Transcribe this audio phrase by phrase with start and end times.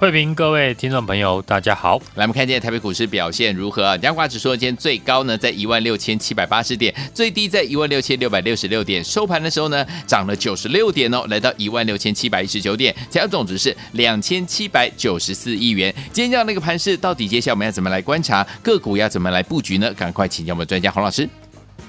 [0.00, 1.98] 慧平，各位听众朋友，大家好。
[2.14, 3.98] 来，我们看见台北股市表现如何啊？
[3.98, 9.04] 加权指数今天最高呢，在一万六千七百八十点，最低在一万六千六百六十六点。
[9.04, 15.94] 收盘的时候呢，涨了九十六点哦，来到一万六千七百一十九点，成交总值是两千七百九十四亿元。
[16.10, 19.92] 今天这样的一个盘势，到底接下来我们要怎么来观察个股，要怎么来布局呢？
[19.92, 21.28] 赶快请教我们专家洪老师。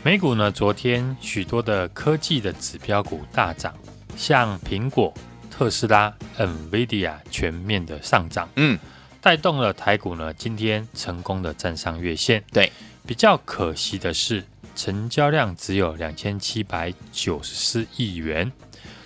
[0.03, 3.73] 美股呢，昨天许多的科技的指标股大涨，
[4.17, 5.13] 像苹果。
[5.61, 8.79] 特斯拉、NVIDIA 全面的上涨，嗯，
[9.21, 12.43] 带动了台股呢，今天成功的站上月线。
[12.51, 12.71] 对，
[13.05, 14.43] 比较可惜的是，
[14.75, 18.51] 成交量只有两千七百九十四亿元，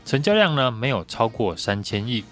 [0.06, 2.24] 成交量呢没有超过三千亿。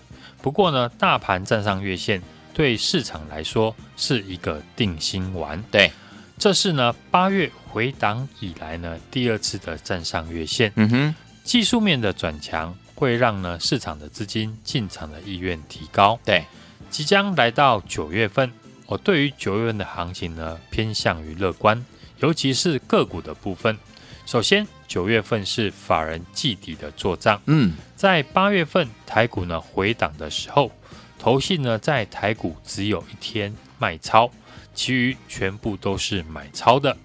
[0.41, 2.21] 不过呢，大盘站上月线，
[2.53, 5.61] 对市场来说是一个定心丸。
[5.69, 5.91] 对，
[6.37, 10.71] 这是呢八月回档以来呢第二次的站上月线。
[10.77, 12.73] 嗯哼，技术面的转强。
[12.95, 16.19] 会让呢市场的资金进场的意愿提高。
[16.23, 16.45] 对，
[16.89, 18.51] 即将来到九月份，
[18.85, 21.83] 我对于九月份的行情呢偏向于乐观，
[22.19, 23.77] 尤其是个股的部分。
[24.25, 27.41] 首先，九月份是法人季底的做账。
[27.45, 30.71] 嗯，在八月份台股呢回档的时候，
[31.19, 34.31] 投信呢在台股只有一天卖超，
[34.73, 36.95] 其余全部都是买超的。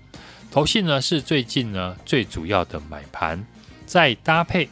[0.51, 3.45] 投信呢是最近呢最主要的买盘，
[3.85, 4.69] 再搭配。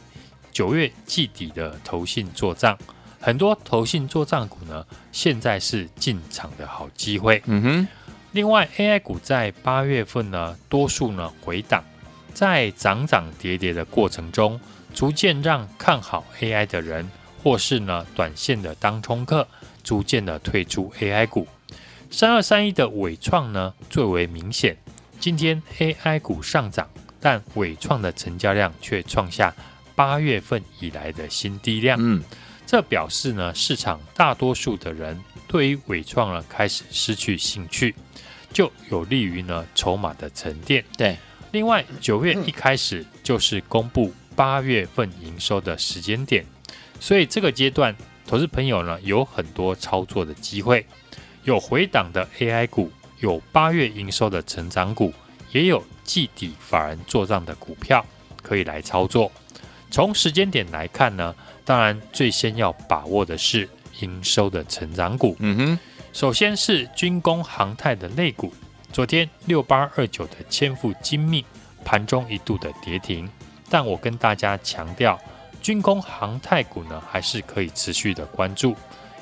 [0.51, 2.77] 九月季底的投信做账，
[3.19, 7.41] 很多投信做账股呢，现在是进场的好机会。
[7.45, 7.87] 嗯哼。
[8.33, 11.81] 另外，AI 股在八月份呢，多数呢回档，
[12.33, 14.59] 在涨涨跌跌的过程中，
[14.93, 17.09] 逐渐让看好 AI 的人，
[17.41, 19.47] 或是呢短线的当冲客，
[19.83, 21.47] 逐渐的退出 AI 股。
[22.11, 24.77] 三二三一的伟创呢最为明显，
[25.19, 26.87] 今天 AI 股上涨，
[27.19, 29.55] 但伟创的成交量却创下。
[29.97, 32.23] 八月份以来的新低量，嗯，
[32.67, 37.95] 这表示呢，市场大多数的人对于伟创呢开始失去兴趣，
[38.53, 40.85] 就有利于呢筹码的沉淀。
[40.95, 41.17] 对，
[41.51, 46.45] 另外九月一开始就是公布八月份营收的时间点，
[46.99, 47.95] 所以这个阶段
[48.27, 50.85] 投资朋友呢有很多操作的机会，
[51.43, 55.11] 有回档的 AI 股，有八月营收的成长股，
[55.51, 58.05] 也有季底法人做账的股票
[58.43, 59.31] 可以来操作。
[59.89, 61.33] 从时间点来看呢，
[61.65, 63.67] 当然最先要把握的是
[64.01, 65.35] 营收的成长股。
[65.39, 65.79] 嗯哼，
[66.13, 68.53] 首先是军工航太的类股，
[68.91, 71.43] 昨天六八二九的千富精密
[71.83, 73.29] 盘中一度的跌停，
[73.69, 75.19] 但我跟大家强调，
[75.61, 78.75] 军工航太股呢还是可以持续的关注，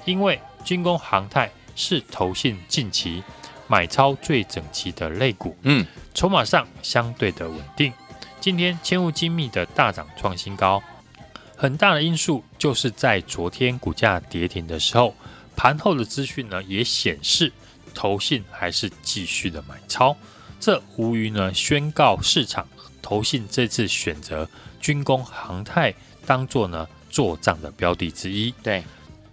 [0.04, 3.24] 因为军工航太是投信近期
[3.68, 7.94] 买超最整齐的类股，嗯，筹码上相对的稳定。
[8.46, 10.80] 今天千富精密的大涨创新高，
[11.58, 15.16] 很大的因素就是在昨天股价跌停的时候，
[15.56, 17.52] 盘后的资讯呢也显示，
[17.96, 20.16] 投信还是继续的买超，
[20.60, 22.68] 这无疑呢宣告市场
[23.02, 24.48] 投信这次选择
[24.80, 25.92] 军工航太
[26.28, 28.54] 当做呢做账的标的之一。
[28.62, 28.84] 对，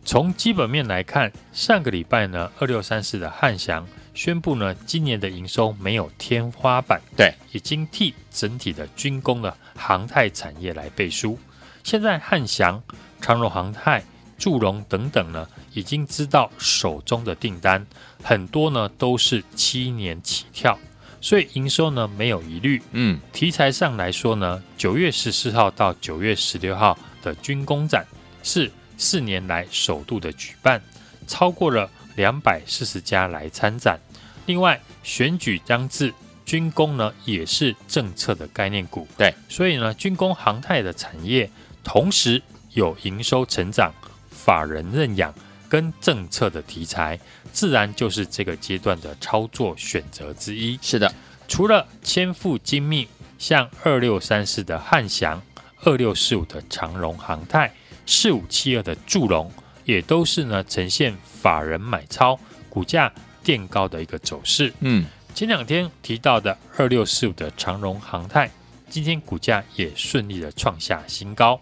[0.06, 3.87] 从基本面来看，上个礼拜呢二六三四的汉翔。
[4.15, 11.39] 宣布呢，今年的营收没有天花板，对，已经替整体的军工的航太产业来背书。
[11.83, 12.83] 现在汉翔、
[13.21, 14.05] 长荣航太、
[14.37, 17.84] 祝融等等呢，已经知道手中的订单
[18.22, 20.78] 很多呢都是七年起跳，
[21.21, 22.83] 所以营收呢没有疑虑。
[22.93, 28.06] 嗯，题材上来说呢，九月十四号到九月十六号的军工展
[28.43, 30.83] 是四年来首度的举办，
[31.27, 31.89] 超过了。
[32.17, 33.99] 两百四十家来参展，
[34.47, 36.12] 另外选举将至，
[36.45, 41.51] 军工呢也是政策的概念股，对，所以呢军工航太的产业
[41.83, 43.93] 同时有营收成长、
[44.31, 45.34] 法人认养
[45.69, 47.19] 跟政策的题材，
[47.53, 50.78] 自然就是这个阶段的操作选择之一。
[50.83, 51.13] 是的，
[51.48, 53.09] 除了千富精密，
[53.39, 55.41] 像二六三四的汉翔、
[55.83, 57.72] 二六四五的长荣航太、
[58.07, 59.51] 四五七二的祝融。
[59.84, 62.39] 也都是呢，呈现法人买超、
[62.69, 63.13] 股价
[63.43, 64.73] 垫高的一个走势。
[64.81, 68.51] 嗯，前两天提到的二六四五的长荣航太，
[68.89, 71.61] 今天股价也顺利的创下新高。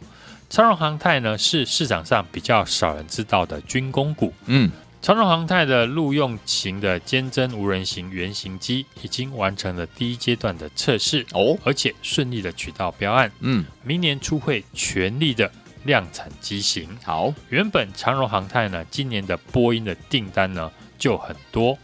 [0.49, 4.33] 长荣航太呢，是市场上比较少人知道的军工股。
[4.47, 4.71] 嗯，
[5.01, 13.31] 长荣航太的陆用型的坚侦无人型原型机已经完成了第一阶段的测试哦，而且顺利的取到标案。
[13.41, 15.51] 嗯，明年初会全力的。
[15.85, 16.89] 量产机型。
[17.05, 21.79] 好，原本长荣航太呢，今年的波音的订单呢就很多，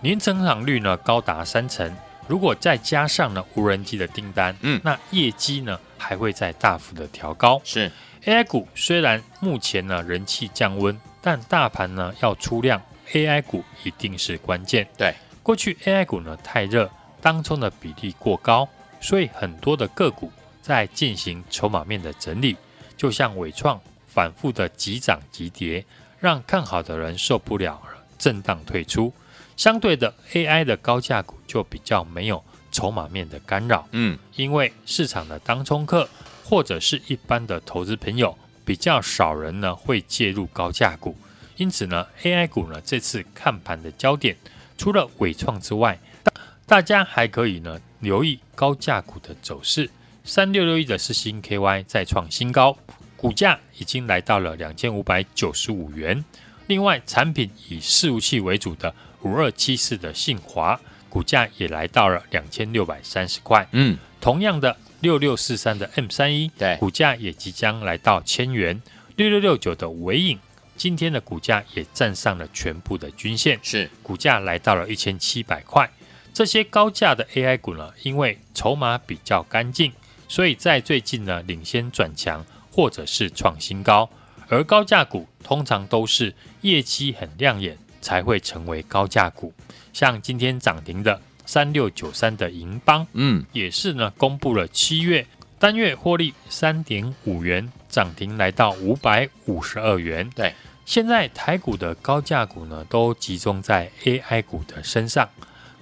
[0.00, 1.94] 年成长率呢高达三成。
[2.28, 7.60] 如果再加上呢无人机的订单，嗯，那业绩呢还会再大幅的调高。
[7.64, 7.90] 是
[8.24, 12.80] AI 股虽然目前呢人气降温，但大盘呢要出量
[13.12, 14.86] ，AI 股一定是关键。
[14.96, 15.12] 对，
[15.42, 16.88] 过去 AI 股呢太热，
[17.20, 18.68] 当中的比例过高，
[19.00, 20.30] 所以很多的个股
[20.62, 22.56] 在进行筹码面的整理，
[23.00, 25.82] 就像伟创反复的急涨急跌，
[26.18, 29.10] 让看好的人受不了了，震荡退出。
[29.56, 36.06] 相对的，AI 的高价股就比较没有筹码面的干扰，嗯，因为市场的当冲客
[36.44, 38.36] 或者是一般的投资朋友
[38.66, 41.16] 比较少人呢会介入高价股，
[41.56, 44.36] 因此呢，AI 股呢这次看盘的焦点
[44.76, 46.32] 除了伟创之外，大
[46.66, 49.88] 大家还可以呢留意高价股的走势。
[50.24, 52.76] 三六六一的四星 KY 再创新高，
[53.16, 56.24] 股价已经来到了两千五百九十五元。
[56.66, 58.94] 另外，产品以伺服器为主的。
[59.22, 60.80] 五二七四的信华
[61.10, 63.68] 股价也来到了两千六百三十块。
[63.72, 68.80] 嗯，同样的六六四三的 M 三一，对，股价也即将来到千元。
[69.16, 70.38] 六六六九的尾影，
[70.74, 75.90] 今天的股价也站上了全部的均线，是股价来到了一千七百块。
[76.32, 79.92] 这些高价的 AI 股呢，因为筹码比较干净，
[80.30, 84.08] 所以在最近呢领先转强或者是创新高。
[84.48, 86.32] 而高价股通常都是
[86.62, 87.76] 业绩很亮眼。
[88.02, 89.52] 才会成为高价股，
[89.92, 95.26] 像今天涨停的三六九三的银邦，嗯，也是呢，公布了七月
[95.58, 100.30] 单月获利三点五元，涨停来到五百五十二元。
[100.34, 100.54] 对，
[100.86, 105.28] 现在台股的高价股呢，都集中在 AI 股的身上，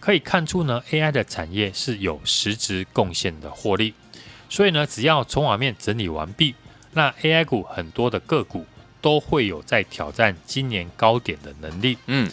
[0.00, 3.95] 可以看出呢，AI 的产业是有实质贡献的获利，
[4.49, 6.55] 所以呢，只要筹码面整理完毕，
[6.93, 8.65] 那 AI 股很多的个股。
[9.00, 12.29] 都会有在挑战今年高点的能力，嗯，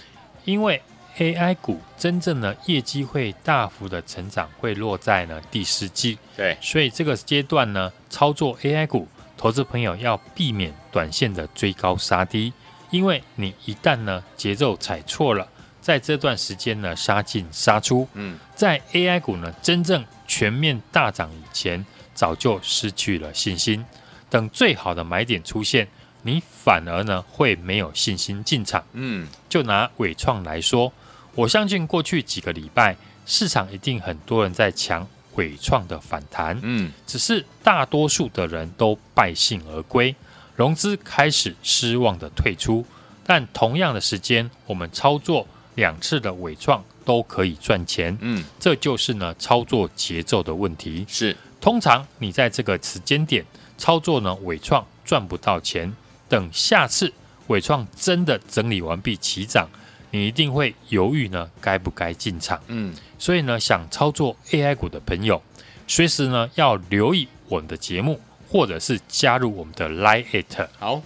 [0.46, 0.82] 因为
[1.16, 9.08] AI 股真正的业绩会大幅的成长，会落在呢第四季，对，所以这个阶段呢，操作 AI 股，
[9.38, 12.52] 投资朋友要避免短线的追高杀低，
[12.90, 15.48] 因为你一旦呢节奏踩错了，
[15.80, 21.86] 在这段时间呢杀进杀出，嗯，在 AI 股呢真正全面大涨以前，
[22.16, 23.86] 早就失去了信心，
[24.32, 25.88] 等最好的买点出现。
[26.24, 28.84] 你反而呢会没有信心进场。
[28.94, 30.92] 嗯，就拿伟创来说，
[31.36, 32.96] 我相信过去几个礼拜
[33.28, 36.58] 市场一定很多人在抢伟创的反弹。
[36.64, 40.16] 嗯，只是大多数的人都败兴而归，
[40.56, 42.84] 融资开始失望的退出。
[43.24, 48.18] 但同样的时间，我们操作两次的伟创都可以赚钱。
[48.22, 51.06] 嗯，这就是呢操作节奏的问题。
[51.08, 53.44] 是，通常你在这个时间点
[53.76, 55.92] 操作呢伟创赚不到钱。
[56.30, 57.12] 等下次
[57.48, 59.68] 伟创真的整理完毕起涨，
[60.12, 62.62] 你一定会犹豫呢，该不该进场？
[62.68, 65.42] 嗯，所以呢，想操作 AI 股的朋友，
[65.88, 70.70] 随时呢要留意我们的节目，或者是加入我们的 Line@ It。
[70.78, 71.02] 好，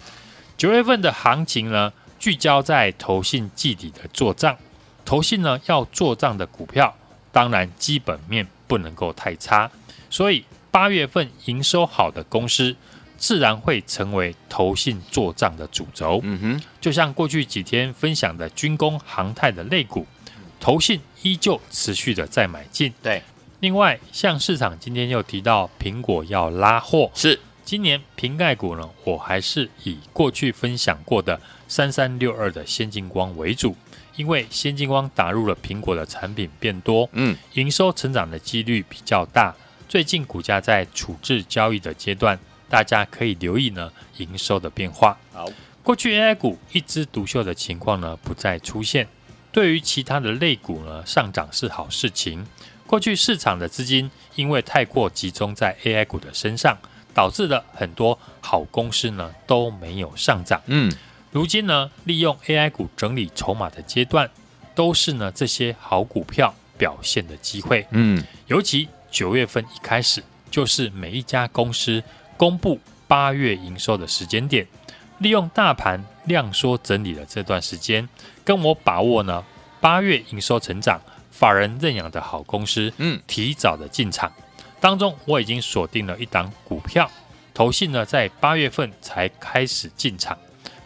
[0.58, 4.58] 九月份的行情呢，聚焦在投信季底的做账，
[5.06, 6.94] 投信呢要做账的股票，
[7.32, 9.72] 当然基本面不能够太差，
[10.10, 12.76] 所以八月份营收好的公司。
[13.22, 16.22] 自然会成为投信做账的主轴。
[16.24, 20.08] 嗯哼，就像过去几天分享的军工、航太的类股，
[20.58, 22.94] 投信依旧持续的在买进。
[23.04, 23.22] 对，
[23.60, 33.76] 另外像市场今天又提到苹果要拉货，是今年瓶盖股呢，我还是以过去分享过的三三六二的先进光为主，
[34.16, 39.54] 因为先进光打入了苹果的产品变多，嗯，营收成长的几率比较大。
[39.90, 42.40] 最近股价在处置交易的阶段。
[42.70, 45.18] 大家可以留意呢营收的变化。
[45.34, 45.50] 好，
[45.82, 49.08] 过去 AI 股一枝独秀的情况呢不再出现。
[49.52, 52.46] 对于其他的类股呢上涨是好事情。
[52.86, 56.78] 过去市场的资金因为太过集中在 AI 股的身上，
[57.12, 60.62] 导致了很多好公司呢都没有上涨。
[60.68, 60.94] 嗯，
[61.32, 64.30] 如今呢利用 AI 股整理筹码的阶段，
[64.76, 67.88] 都是呢这些好股票表现的机会。
[67.90, 72.04] 嗯，尤其九月份一开始，就是每一家公司。
[72.38, 74.66] 公布八月营收的时间点，
[75.18, 78.08] 利用大盘量缩整理的这段时间，
[78.46, 79.44] 跟我把握呢
[79.82, 81.02] 八月营收成长、
[81.32, 84.32] 法人认养的好公司，嗯，提早的进场。
[84.80, 87.12] 当中我已经锁定了一档股票，
[87.54, 90.38] 投信呢在八月份才开始进场。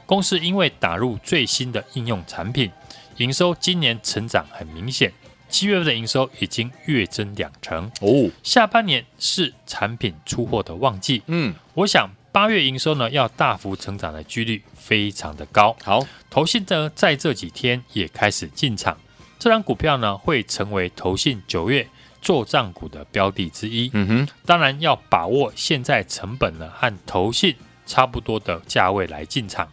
[0.07, 2.71] 公司因为打入最新的应用产品，
[3.17, 5.13] 营收今年成长很明显。
[5.53, 11.21] 七月份的营收已经月增两成哦，下半年是产品出货的旺季。
[11.27, 15.77] 嗯，我想八月营收呢要大幅成长的几率非常的高。
[15.83, 18.97] 好，投信呢在这几天也开始进场，
[19.37, 21.87] 这张股票呢会成为投信九月
[22.19, 23.91] 做账股的标的之一。
[23.93, 27.55] 嗯哼，当然要把握现在成本呢和投信
[27.85, 29.69] 差不多的价位来进场。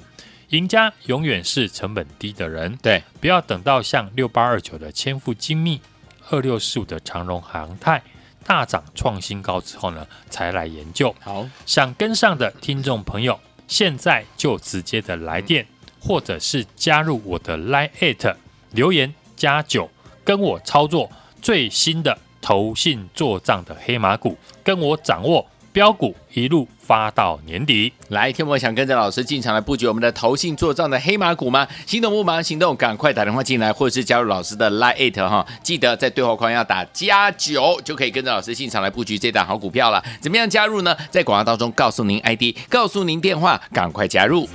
[0.50, 5.80] 赢家永远是成本低的人，对，不要等到像六八二九的千富精密、
[6.28, 8.02] 二六四五的长荣航太
[8.44, 11.14] 大涨创新高之后呢，才来研究。
[11.20, 13.38] 好，想跟上的听众朋友，
[13.68, 15.64] 现在就直接的来电，
[16.00, 18.34] 或者是加入我的 Line@
[18.72, 19.88] 留言加九，
[20.24, 21.08] 跟我操作
[21.40, 25.46] 最新的投信做账的黑马股，跟我掌握。
[25.72, 31.64] 标股一路发到年底，来，天魔想跟着老师进场来布局我们的投信做账的黑马股吗？
[31.86, 40.02] 心动不忙行动，赶快打电话进来，或者是加入老师的 Line 哈，记得在对话框要打加九，就可以跟着老师进场来布局这档好股票了。
[40.20, 40.96] 怎么样加入呢？
[41.12, 44.48] 在广告当中告诉您 ID，告诉您电话，赶快加入。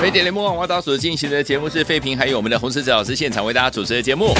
[0.00, 4.34] 飞碟联盟网络所进行的节目是费平，还有我们的洪世哲老师现场为大家主持的节目。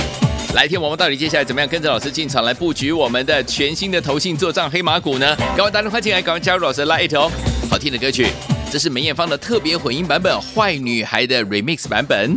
[0.55, 5.35] 来听我们到底接下来怎么样跟着老师进场来布局我们的全新的投信作战黑马股呢？
[5.37, 7.31] 赶快打电话进来，赶快加入老师的 Line 哦！
[7.71, 8.27] 好听的歌曲，
[8.71, 12.35] 这是梅艳芳的特别混音版本，《坏女孩》的 Remix 版本。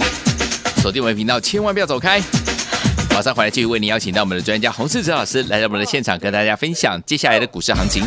[0.78, 2.22] 锁定我们频道，千万不要走开。
[3.12, 8.06] 马上回来继续为您邀请到我们的专家洪世哲老师来到我们的现场，跟大家分享接下来的股市行情。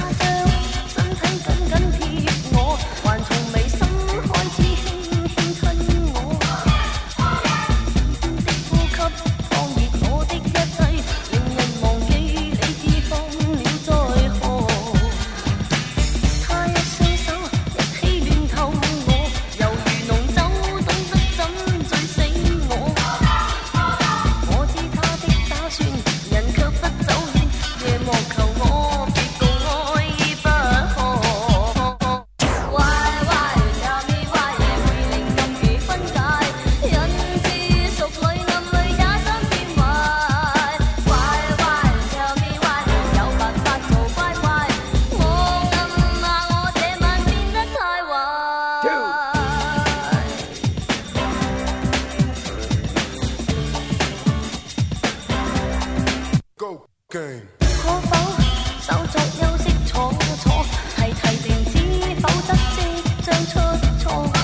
[57.10, 58.16] 可否
[58.82, 60.12] 稍作休息，坐
[60.44, 60.62] 坐，
[60.94, 62.28] 提提劲，知否？
[62.42, 62.78] 则即
[63.22, 63.54] 将出
[63.98, 64.37] 错。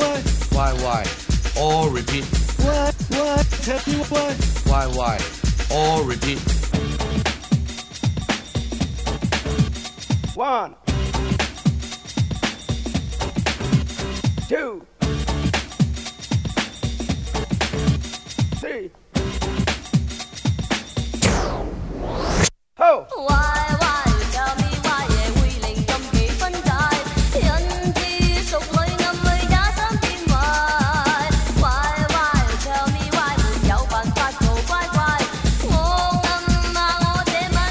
[0.00, 0.20] why?
[0.56, 1.04] Why why?
[1.56, 2.24] All repeat.
[2.64, 3.42] Why why?
[3.66, 4.34] Tell me why?
[4.70, 5.16] Why why?
[5.70, 6.40] All repeat.
[10.34, 10.74] One.
[14.48, 14.86] Two.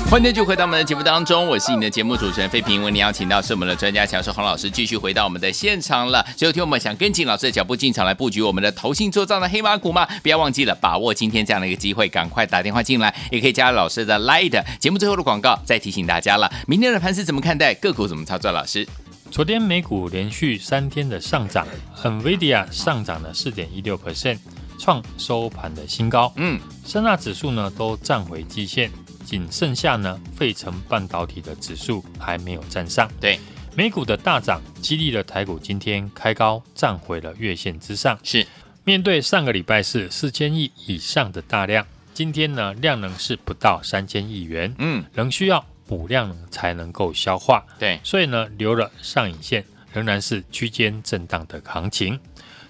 [0.10, 2.82] 欢迎继续回到我们的节目当中，我是你的节目主持人费平。
[2.82, 6.25] 为你邀请到是我们的专家强势洪老师，继续回到我们的现场了。
[6.36, 10.08] 最后听我们想跟紧老师的脚步进场来布局我们的投信做账的黑马股吗？
[10.24, 14.63] 不要忘记了把握今天这样的一个机会，赶快打电话进来，也可以加入老师的 Light。
[14.80, 17.75] 节目最后的广告再提醒大家了，明天的盘势怎么看待？
[17.75, 18.51] 个股怎么操作？
[18.51, 18.88] 老师。
[19.30, 21.68] 昨天美股连续三天的上涨
[22.01, 24.39] ，NVIDIA 上涨了四点一六 percent，
[24.80, 26.34] 创收盘的新高。
[26.38, 28.89] 嗯，三大指数呢都站回季线，
[29.29, 33.07] 仅剩下呢费城半导体的指数还没有站上。
[33.21, 33.39] 对，
[33.75, 38.17] 美股的大涨激励了台股今天开高，站回了月线之上。
[38.24, 38.45] 是
[38.83, 45.63] 面对上个礼拜是四千亿以上的大量，今天呢量能是不到三千亿元，嗯，仍需要。
[45.86, 52.19] 补量才能够消化，对，所以呢，留了上影线，仍然是区间震荡的行情。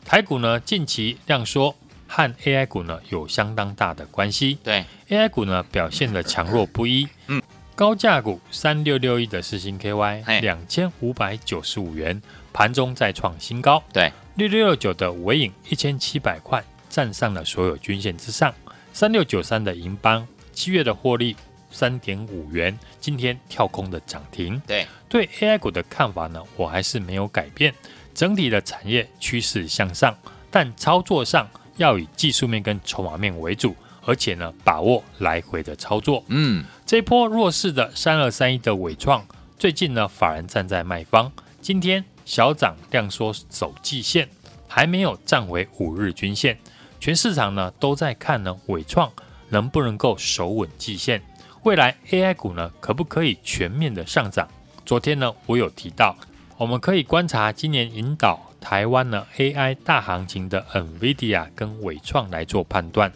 [0.06, 1.76] 台股呢，近期量缩
[2.10, 7.40] 和 AI 股呢有相当大的关系，对，AI 股呢表现的强弱不一，嗯，
[7.76, 12.20] 高价股三六六一的四星 KY 两千五百九十五元，
[12.52, 18.52] 盘中再创新高，对，六六六九的尾影一千七百块，站上了所有均线之上，
[18.92, 21.36] 三六九三的银邦七月的获利。
[21.72, 24.60] 三点五元，今天跳空的涨停。
[24.66, 27.72] 对对 AI 股的看法呢，我还是没有改变。
[28.16, 30.18] 整体的产业趋势向上，
[30.50, 31.48] 但操作上
[31.80, 33.74] 要以技术面跟筹码面为主，
[34.06, 36.22] 而且呢，把握来回的操作。
[36.28, 39.26] 嗯，这一波弱势的三二三一的伟创，
[39.58, 41.32] 最近呢，法人站在卖方，
[41.62, 44.28] 今天小涨量缩走季线，
[44.68, 46.60] 还没有站回五日均线。
[47.00, 49.10] 全市场呢都在看呢，伟创
[49.48, 51.24] 能不能够守稳季线。
[51.64, 54.46] 未来 AI 股呢，可不可以全面的上涨？
[54.86, 56.18] 昨天呢，我有提到，
[56.58, 63.12] 我们可以观察今年引导台湾呢 AI 大行情的 NVIDIA 跟伟创来做判断。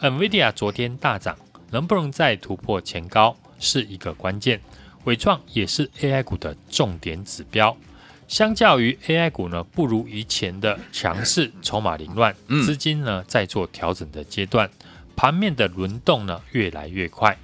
[0.00, 1.36] NVIDIA 昨天大涨，
[1.70, 4.60] 能不能再突破前高是一个关键。
[5.04, 7.76] 伟创也是 AI 股的重点指标。
[8.28, 12.34] 相较于 AI 股呢，不如以前的强势，筹码凌乱，
[12.64, 14.70] 资金呢在做调整的阶段，
[15.14, 17.36] 盘面的轮动呢越来越快。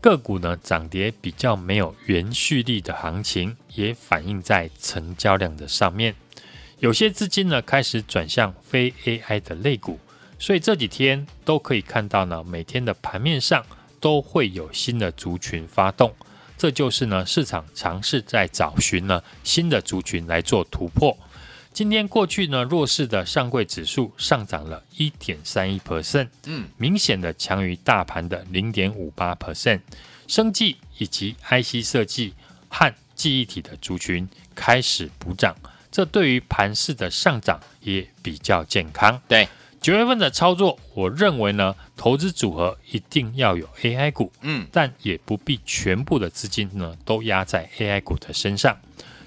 [0.00, 6.14] 个股呢涨跌比较没有延续力的行情，也反映在成交量的上面。
[6.80, 9.98] 有些资金呢开始转向非 AI 的类股，
[10.38, 13.62] 所以这几天都可以看到呢，每天的盘面上
[14.00, 16.14] 都会有新的族群发动。
[16.56, 21.14] 这就是呢市场尝试在找寻呢新的族群来做突破。
[21.72, 29.80] 今天过去呢，弱势的上柜指数上涨了一点三一 percent，嗯，明显的强于大盘的零点五八 percent。
[30.26, 32.32] 生技以及 IC 设计
[32.68, 35.54] 和记忆体的族群开始补涨，
[35.90, 39.20] 这对于盘势的上涨也比较健康。
[39.26, 39.48] 对，
[39.80, 48.78] 九月份的操作，我认为呢，投资组合一定要有 AI 股，嗯，但也不必全部的资金呢都压在 AI 股的身上。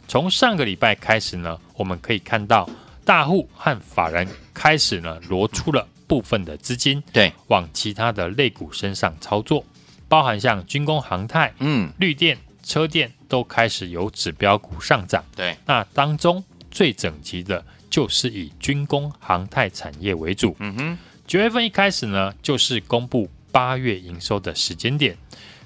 [0.08, 2.70] 从上个礼拜开始呢，我们可以看到
[3.06, 9.66] 大户和法人开始呢挪出了部分的资金，对，往其他的类股身上操作，
[10.08, 15.24] 包含像军工、航太、嗯，绿电、车电都开始有指标股上涨。
[15.36, 20.54] 对，那当中最整齐的就是以军工、航太产业为主。
[20.60, 25.16] 嗯哼，九月份一开始呢，就是公布八月营收的时间点。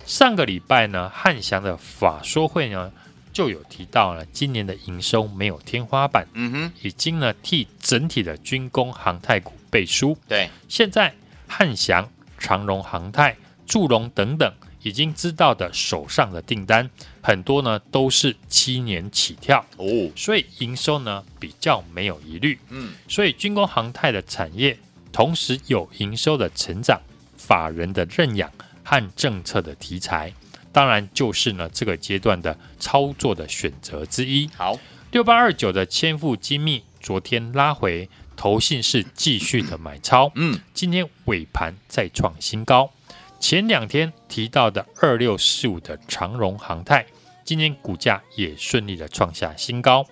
[0.05, 2.91] 上个礼拜呢，汉翔的法说会呢。
[3.33, 10.17] 就有提到了，今年的营收没有天花板，嗯哼，已经呢替整体的军工航太股背书。
[10.27, 11.13] 对，现在
[11.47, 14.51] 汉翔、长荣航太、祝融等等
[14.83, 16.89] 已经知道的手上的订单，
[17.21, 22.57] 很多呢都是七年起跳哦，所以营收呢比较没有疑虑。
[22.69, 24.77] 嗯，所以军工航太的产业
[25.11, 27.01] 同时有营收的成长、
[27.35, 28.51] 法人的认养
[28.83, 30.33] 和政策的题材。
[30.71, 34.47] 当然就是呢，这个阶段的操作的选择之一。
[34.55, 34.77] 好，
[35.11, 40.31] 六八二九的千富精密昨天拉回，投信是继续的买超。
[40.35, 42.91] 嗯，今天尾盘再创新高。
[43.39, 47.05] 前两天提到的二六四五的长荣航太，
[47.43, 50.05] 今天股价也顺利的创下新高。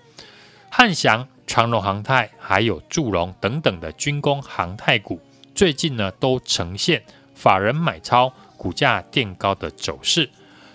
[0.70, 5.20] 汉翔、长荣航太还有祝融等等的军工航太股，
[5.54, 10.30] 最近呢都呈现法人买超、股价垫高的走势。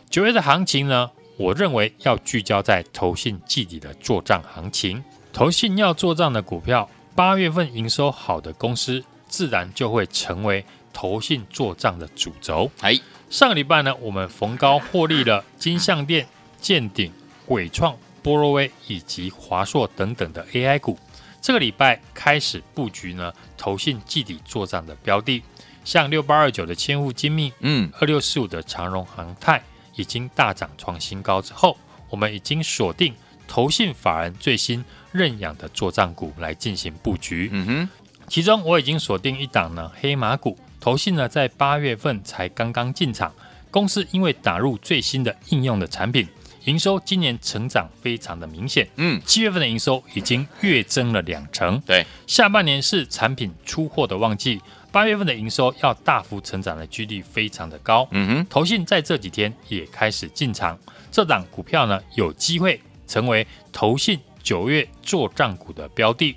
[0.09, 5.03] 九月的行情呢，我认为要聚焦在投信季底的做账行情。
[5.33, 12.71] 投信要做账的股票，八月份营收好的公司，自然就会成为投信做账的主轴。
[12.81, 12.99] 哎，
[13.29, 16.27] 上个礼拜呢，我们逢高获利了金像电、
[16.61, 17.13] 健鼎、
[17.49, 20.99] 伟创、波若威以及华硕等等的 AI 股。
[21.41, 25.43] 这个礼拜开始布局呢，投信季底做账的标的，
[25.85, 29.63] 像六八二九的千富精密，嗯，二六四五的长荣航太。
[29.97, 31.77] 已经大涨创新高之后，
[32.09, 33.13] 我们已经锁定
[33.47, 37.51] 投信法人最新认养的做账股来进行布局。
[37.53, 37.89] 嗯哼，
[38.27, 43.33] 其中我已经锁定一档呢黑马股，投信呢在八月份才刚刚进场，
[43.71, 46.27] 公司因为打入最新的应用的产品，
[46.65, 51.79] 营收今年成长非常的明显，嗯，七月份的营收已经月增了两成。
[51.87, 54.59] 对，下半年是产品出货的旺季，
[54.91, 58.09] 八月份的营收要大幅成长的几率非常的高。
[58.13, 60.79] 嗯哼，投信在这几天也开始进场，
[61.13, 66.35] 这档股票呢有机会成为投信九月做账股的标的。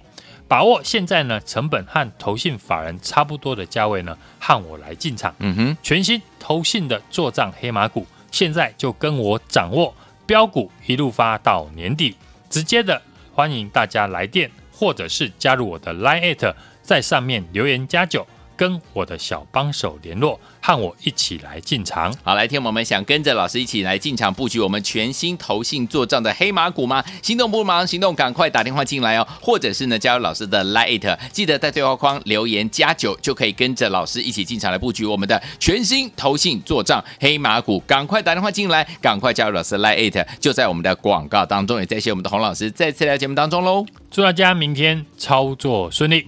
[0.53, 5.33] 把握现在呢成本和投信法人差不多的价位呢，和我来进场。
[5.39, 9.91] 嗯哼，全新投信的做账黑马股，现在就跟我掌握
[10.27, 12.15] 标股，一路发到年底。
[12.51, 13.01] 直接的
[13.33, 18.27] 欢迎大家来电，或者是加入我的 Line，在上面留言加九。
[18.55, 22.13] 跟我的小帮手联络，和我一起来进场。
[22.23, 27.03] 好，来听我们想跟着老师一起来进场布局我们全新投信做账的黑马股吗？
[27.21, 37.79] 心动不忙行动，赶快打电话进来哦，或者是呢加入老师的 Lite，记得在对话框留言加九，就可以跟着老师一起进场来布局我们的全新投信做账黑马股。
[37.81, 41.79] 赶快打电话进来，赶快加入老师的 Lite，就在我们的广告当中。
[41.79, 46.27] 也谢谢我们的洪老师再次来节目当中喽，祝大家明天操作顺利。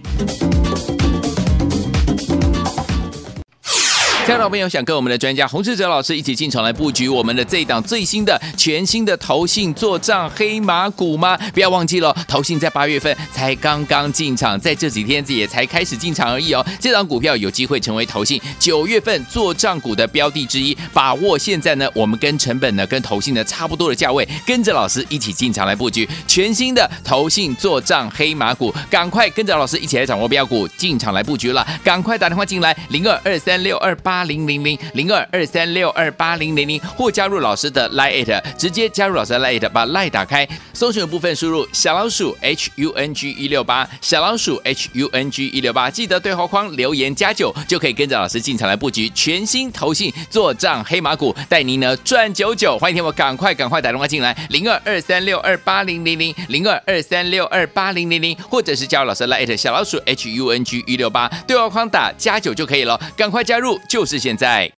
[4.26, 11.38] 亲爱的朋友，想跟我们的专家洪世哲老师一起进场来布局我们的这一档最新的全新的投信做账黑马股吗？
[11.54, 16.66] 不要忘记了，投信在八月份才刚刚进场，在这几天也才开始进场而已哦。
[16.80, 34.15] 这档股票有机会成为投信九月份做账股的标的之一，把握现在呢，我们跟成本呢跟投信呢差不多的价位，跟着老师一起进场来布局全新的投信做账黑马股，赶快跟着老师一起来掌握标股，进场来布局了，赶快打电话进来零二二三六二八。
[34.16, 52.78] 八零零零零二二三六二八零零零，或加入老师的 Line，直接加入老师的 Line，把 Line 打开，搜寻的部分输入小老鼠 H U N G 一六八，小老鼠 H U N G 一六八，记得对话框留言加九，就可以跟着老师进场来布局全新投信做账黑马股，带您呢赚九九。
[52.78, 64.72] 欢迎听我赶快赶快打电话进来，零二二三六二八零零零零二二三六二八零零零，或者是加入老师的 Line 小老鼠 H U N G 一六八，对话框打加九就可以了，赶快加入就是现在。